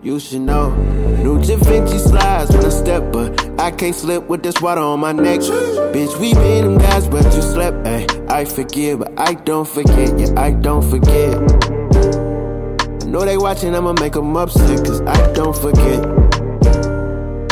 [0.03, 0.75] You should know.
[1.23, 4.99] New Da Vinci slides when I step, but I can't slip with this water on
[4.99, 5.39] my neck.
[5.39, 7.87] Bitch, we been them guys, but you slept.
[7.87, 10.19] Ay, I forgive, but I don't forget.
[10.19, 11.37] Yeah, I don't forget.
[13.01, 16.03] I know they watching, I'ma make them upset, cause I don't forget.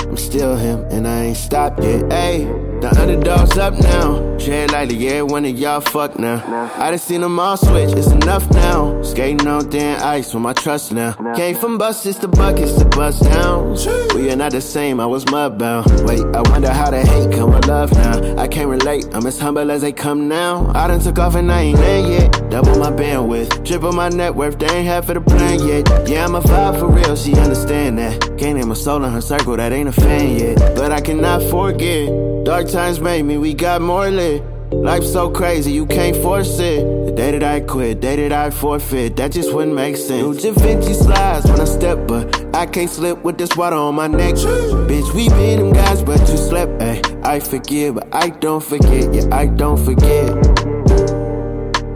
[0.04, 2.04] I'm still him, and I ain't stopped yet.
[2.10, 2.71] Ayy.
[2.82, 4.32] The underdog's up now.
[4.40, 6.42] Tread lightly, yeah, one of y'all fuck now.
[6.78, 9.00] I done seen them all switch, it's enough now.
[9.04, 11.14] Skating on thin ice with my trust now.
[11.36, 13.76] Came from buses to buckets to bust down.
[14.16, 16.08] We are not the same, I was mudbound.
[16.08, 18.42] Wait, I wonder how the hate come with love now.
[18.42, 20.72] I can't relate, I'm as humble as they come now.
[20.74, 22.50] I done took off and I ain't land yet.
[22.50, 26.10] Double my bandwidth, triple my net worth, they ain't half of the plan yet.
[26.10, 28.40] Yeah, I'm a vibe for real, she understand that.
[28.40, 30.58] Can't name a soul in her circle that ain't a fan yet.
[30.76, 32.31] But I cannot forget.
[32.44, 34.44] Dark times made me, we got more lit.
[34.72, 36.84] Life's so crazy, you can't force it.
[37.06, 40.44] The day that I quit, day that I forfeit, that just wouldn't make sense.
[40.44, 43.94] New Da Vinci slides when I step, but I can't slip with this water on
[43.96, 44.36] my neck.
[44.36, 46.82] Bitch, we been them guys, but you slept.
[46.82, 49.14] Ay, I forgive, but I don't forget.
[49.14, 50.32] Yeah, I don't forget.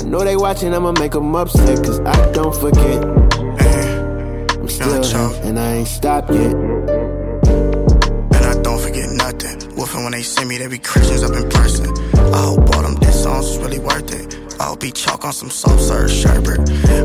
[0.02, 3.04] I know they watching, I'ma make them upset, cause I don't forget.
[4.60, 6.75] I'm still here, and I ain't stopped yet.
[9.44, 11.88] Woofing when they see me, they be Christians up in person.
[12.34, 14.56] I hope all them diss songs was really worth it.
[14.60, 16.60] I'll be chalk on some soft serve sherbet.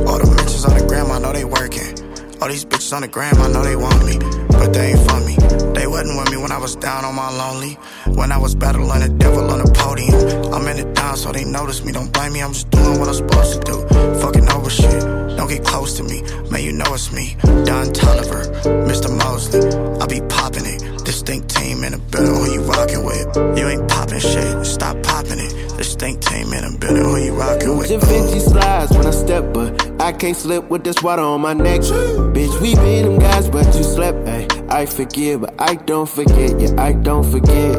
[0.07, 2.11] All the mentions on the gram, I know they working.
[2.41, 4.19] All these bitches on the gram, I know they want me,
[4.49, 5.37] but they ain't for me.
[5.75, 7.75] They wasn't with me when I was down on my lonely.
[8.07, 10.55] When I was battling the devil on the podium.
[10.55, 11.93] I'm in it down, so they notice me.
[11.93, 14.21] Don't blame me, I'm just doing what I'm supposed to do.
[14.21, 15.01] Fucking over shit.
[15.37, 17.37] Don't get close to me, man, you know it's me.
[17.43, 18.45] Don Toliver,
[18.89, 19.11] Mr.
[19.17, 19.61] Mosley.
[20.01, 20.80] I be popping it.
[21.11, 23.59] Distinct team in the building, who you rockin' with?
[23.59, 25.77] You ain't poppin' shit, stop poppin' it.
[25.77, 27.89] Distinct team in the building, who you rockin' with?
[27.89, 31.53] Da Vinci slides when I step, but I can't slip with this water on my
[31.53, 31.81] neck.
[31.81, 34.29] Bitch, we been them guys, but you slept.
[34.29, 36.61] Ay, I forgive, but I don't forget.
[36.61, 37.75] Yeah, I don't forget.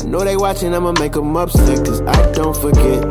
[0.00, 3.04] I know they watching, I'ma make them upset, cause I don't forget.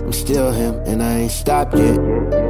[0.00, 2.41] I'm still him, and I ain't stopped yet.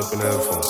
[0.00, 0.68] Up in the headphones.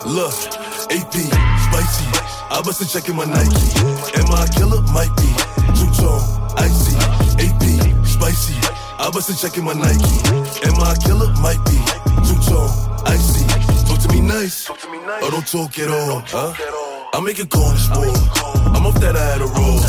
[0.16, 0.32] Look,
[0.88, 2.08] AP, spicy.
[2.50, 3.76] I bust a check in my Nike.
[4.16, 4.80] Am I a killer?
[4.96, 5.28] Might be.
[5.76, 6.24] Two tone,
[6.56, 6.96] icy.
[7.44, 7.62] AP,
[8.06, 8.56] spicy.
[8.98, 10.16] I bust a check in my Nike.
[10.64, 11.28] Am I a killer?
[11.44, 11.76] Might be.
[12.24, 12.72] Two tone,
[13.04, 13.44] icy.
[13.84, 14.70] Talk to me nice.
[14.70, 16.22] Or don't talk at all.
[16.26, 16.54] Huh?
[17.12, 18.16] I make it corner sport.
[18.74, 19.80] I'm off that I had a roll.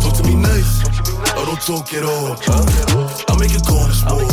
[0.00, 0.95] Talk to me nice.
[1.46, 2.32] Don't talk at all.
[3.28, 4.24] I make it corner sport.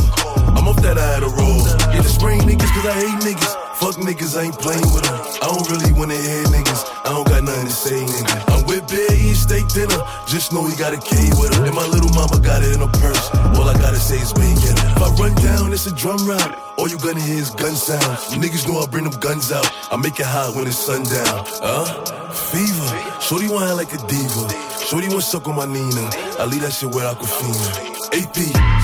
[0.58, 1.60] I'm off that a roll.
[1.94, 3.63] Yeah, the spring niggas, cause I hate niggas.
[3.84, 5.20] Fuck niggas, I ain't playing with them.
[5.44, 6.88] I don't really wanna hear niggas.
[7.04, 8.56] I don't got nothing to say, nigga.
[8.56, 10.00] I'm with Bear eating steak dinner.
[10.24, 11.68] Just know he got a key with him.
[11.68, 13.28] And my little mama got it in her purse.
[13.60, 14.80] All I gotta say is bacon.
[14.96, 16.56] If I run down, it's a drum round.
[16.80, 18.32] All you gonna hear is gun sounds.
[18.40, 19.68] Niggas know I bring them guns out.
[19.92, 21.44] I make it hot when it's sundown.
[21.60, 21.84] Huh?
[22.32, 22.88] Fever.
[23.20, 24.48] Shorty want act like a diva.
[24.80, 26.08] Shorty wanna suck on my Nina.
[26.40, 27.92] I leave that shit where Aquafina.
[28.16, 28.38] AP,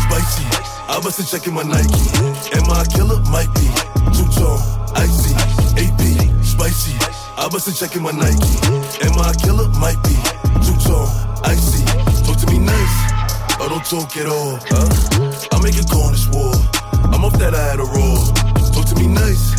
[0.04, 0.44] spicy.
[0.92, 2.04] I bust a check in my Nike.
[2.52, 3.24] Am I a killer?
[3.32, 3.72] Might be.
[4.12, 4.60] Two tone,
[4.96, 5.34] icy.
[5.78, 6.02] AP,
[6.44, 6.96] spicy.
[7.38, 8.56] I bust a check in my Nike.
[9.06, 9.68] Am I a killer?
[9.80, 10.16] Might be.
[10.66, 11.10] Two tone,
[11.44, 11.86] icy.
[12.26, 12.96] Talk to me nice.
[13.60, 14.60] Or don't talk at all.
[14.72, 14.90] Huh?
[15.52, 16.56] I make go on war.
[17.14, 18.24] I'm off that I had a roll.
[18.72, 19.56] Talk to me nice.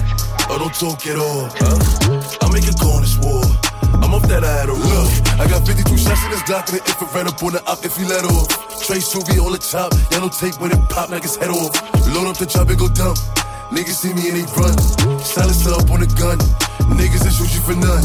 [0.50, 1.48] Or don't talk at all.
[1.60, 1.78] Huh?
[2.42, 3.44] I make on this war.
[4.02, 5.08] I'm off that I had a roll.
[5.40, 7.96] I got 52 shots in this Glock and an infrared up on the op if
[7.96, 8.48] he let off.
[8.86, 11.76] Trey Suvi on the top, yellow tape when it pop, knock his head off.
[12.14, 13.18] Load up the chop and go dump.
[13.70, 14.76] Niggas see me and they run.
[15.22, 16.38] Silence up on the gun.
[16.98, 18.02] Niggas that shoot you for none.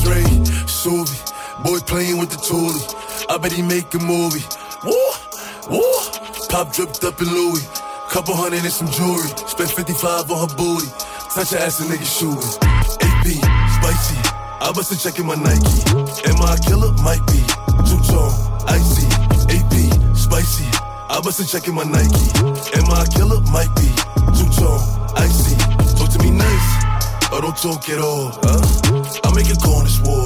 [0.00, 0.24] Trey
[0.64, 1.20] Suvi,
[1.62, 2.80] boy playing with the toolie.
[3.28, 4.40] I bet he make a movie.
[4.84, 4.96] Woo,
[5.68, 5.84] woo.
[6.48, 7.60] Pop dripped up in Louis.
[8.08, 9.28] Couple hundred and some jewelry.
[9.48, 10.88] Spent 55 on her booty.
[11.32, 12.52] Touch her ass and nigga shooting.
[13.04, 13.28] AP,
[13.76, 14.16] spicy.
[14.64, 15.80] I bust a check in my Nike.
[16.24, 16.92] Am I a killer?
[17.04, 17.40] Might be.
[17.84, 18.32] Two tone,
[18.64, 19.04] icy.
[19.52, 19.76] AP,
[20.16, 20.64] spicy.
[21.12, 22.32] I bust a check in my Nike.
[22.76, 23.40] Am I a killer?
[23.52, 24.01] Might be.
[27.42, 28.30] Don't talk at all.
[28.44, 28.62] Huh?
[29.24, 30.24] I make on this war.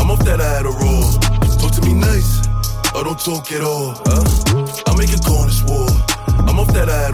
[0.00, 1.12] I'm off that I a roll.
[1.60, 2.48] Talk to me nice.
[2.94, 3.92] Or don't talk at all.
[4.08, 4.24] Huh?
[4.86, 5.86] I make on this war.
[6.48, 7.12] I'm off that I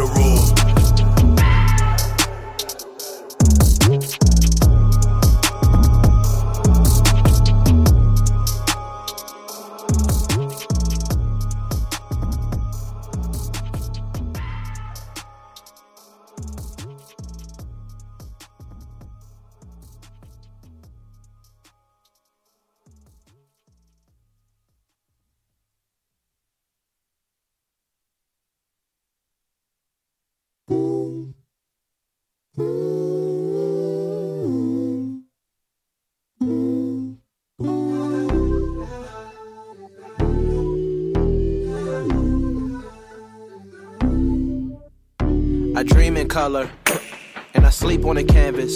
[46.42, 46.68] color,
[47.54, 48.74] and I sleep on a canvas.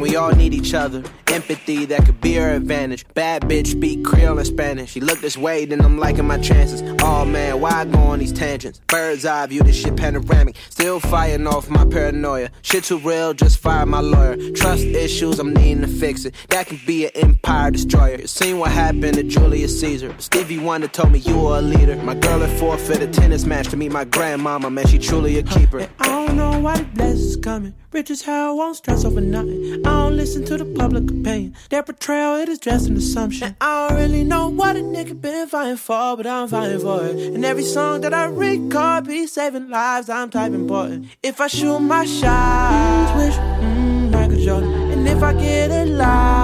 [0.00, 1.02] We all need each other.
[1.28, 3.06] Empathy that could be our advantage.
[3.14, 4.90] Bad bitch speak Creole and Spanish.
[4.90, 6.82] She look this way, then I'm liking my chances.
[7.00, 8.80] Oh man, why I go on these tangents?
[8.86, 10.56] Bird's eye view, this shit panoramic.
[10.68, 12.50] Still firing off my paranoia.
[12.62, 14.36] Shit too real, just fire my lawyer.
[14.52, 16.34] Trust issues, I'm needing to fix it.
[16.48, 18.20] That can be an empire destroyer.
[18.20, 20.14] You seen what happened to Julius Caesar.
[20.18, 21.96] Stevie Wonder told me you were a leader.
[21.96, 24.70] My girl had forfeit a tennis match to meet my grandmama.
[24.70, 25.88] Man, she truly a keeper.
[25.98, 27.74] I don't know why the blessings coming.
[27.92, 29.86] Rich as hell, won't stress over nothing.
[29.86, 31.54] I don't listen to the public opinion.
[31.68, 33.48] Their portrayal, it is just an assumption.
[33.48, 37.04] And I don't really know what a nigga been fighting for, but I'm fighting for
[37.04, 37.16] it.
[37.34, 41.08] And every song that I record be saving lives, I'm type important.
[41.22, 44.72] If I shoot my shot, wish, mm, Michael Jordan.
[44.92, 46.41] And if I get it live,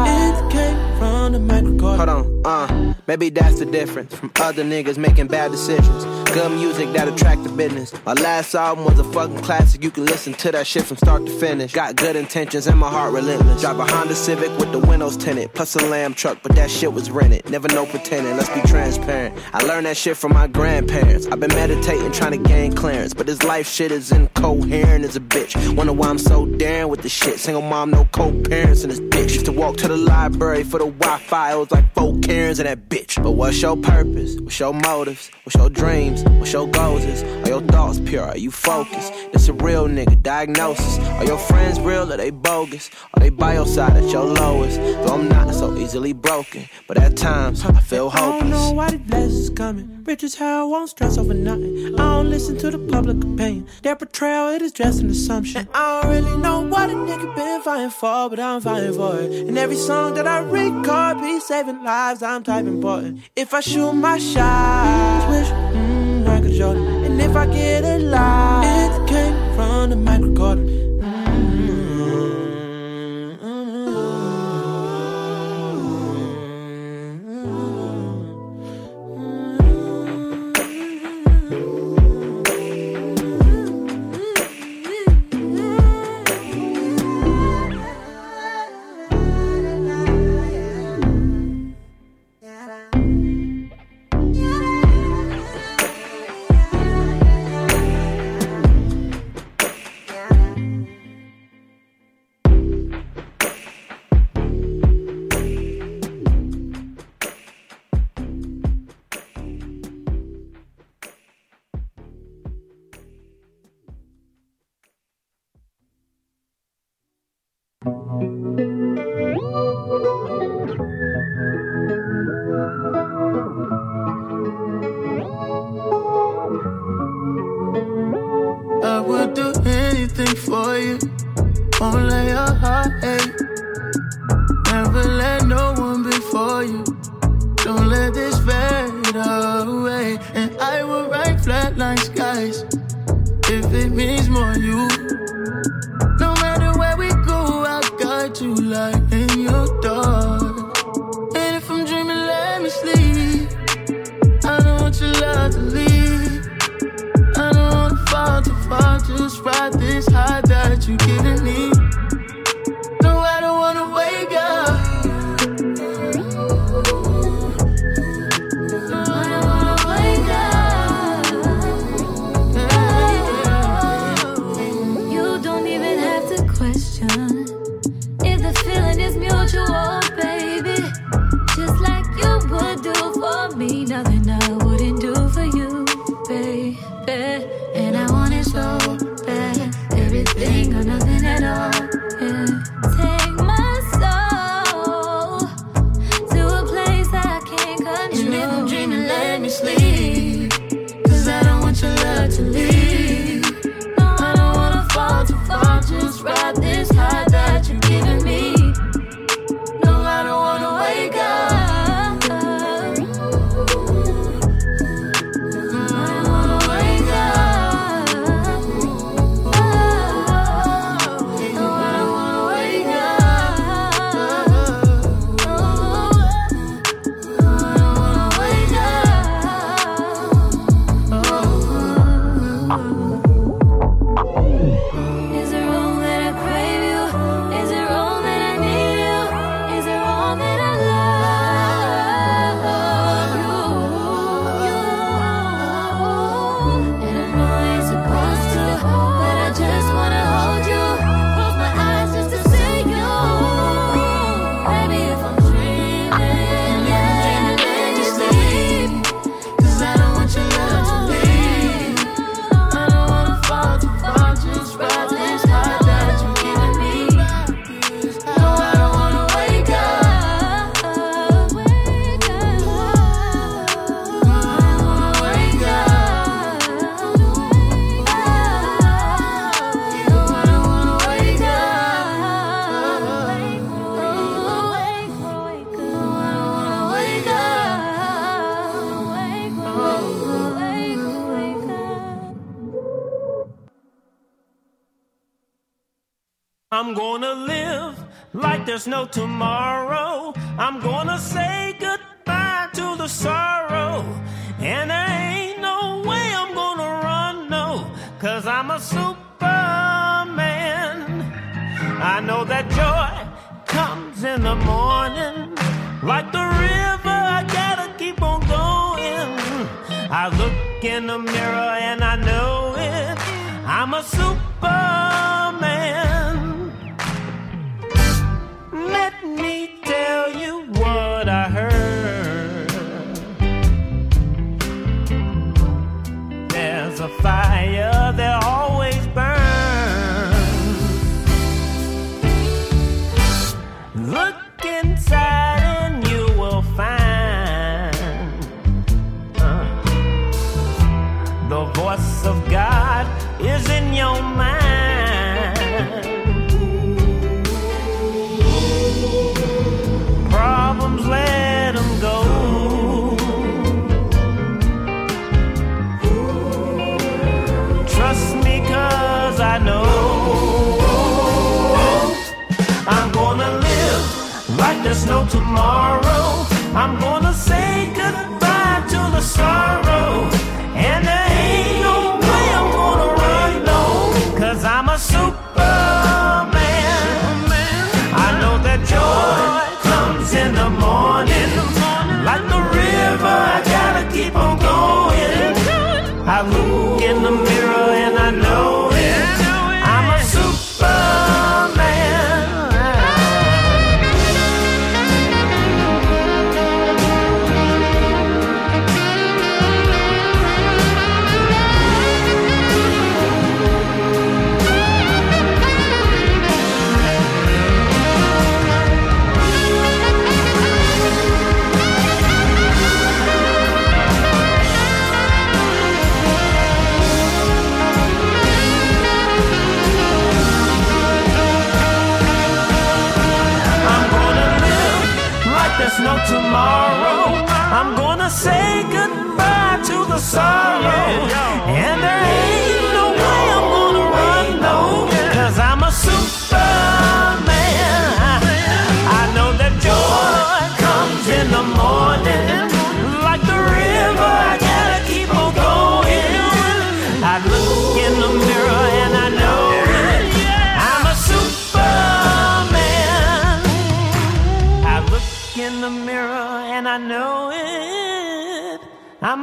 [1.96, 6.04] Hold on, uh, maybe that's the difference from other niggas making bad decisions.
[6.32, 7.92] Good music that attract the business.
[8.04, 9.82] My last album was a fucking classic.
[9.82, 11.72] You can listen to that shit from start to finish.
[11.72, 13.62] Got good intentions and my heart relentless.
[13.62, 16.92] Drive a Honda Civic with the windows tinted, plus a lamb truck, but that shit
[16.92, 17.48] was rented.
[17.50, 18.36] Never no pretending.
[18.36, 19.36] Let's be transparent.
[19.52, 21.26] I learned that shit from my grandparents.
[21.26, 25.20] I've been meditating, trying to gain clearance, but this life shit is incoherent as a
[25.20, 25.74] bitch.
[25.74, 27.38] Wonder why I'm so daring with the shit.
[27.38, 29.32] Single mom, no co-parents in this bitch.
[29.32, 31.52] Used to walk to the library for the Wi-Fi.
[31.52, 33.22] It was like four Karens in that bitch.
[33.22, 34.38] But what's your purpose?
[34.40, 35.30] What's your motives?
[35.44, 36.22] What's your dreams?
[36.24, 37.04] What's your goals?
[37.04, 38.24] Is are your thoughts pure?
[38.24, 39.12] Are you focused?
[39.32, 40.98] It's a real nigga diagnosis.
[40.98, 42.90] Are your friends real or they bogus?
[43.14, 44.76] Are they by your side at your lowest?
[44.78, 48.34] Though I'm not so easily broken, but at times I feel hopeless.
[48.34, 50.04] I don't know why the blessings coming.
[50.04, 51.94] Rich as hell, won't stress over nothing.
[51.94, 53.66] I don't listen to the public opinion.
[53.82, 55.58] Their portrayal, it is just an assumption.
[55.58, 59.20] And I don't really know what a nigga been fighting for, but I'm fighting for
[59.20, 59.48] it.
[59.48, 61.38] And every song that I record be
[61.72, 63.20] lives, I'm type important.
[63.36, 67.04] If I shoot my shot, wish, mm, Jordan.
[67.04, 70.87] And if I get live, it came from the at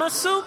[0.06, 0.45] I'm a.